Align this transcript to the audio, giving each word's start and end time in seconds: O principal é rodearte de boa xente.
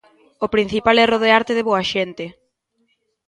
O 0.45 0.47
principal 0.53 0.95
é 1.03 1.05
rodearte 1.07 1.53
de 1.57 1.65
boa 1.69 1.83
xente. 1.93 2.25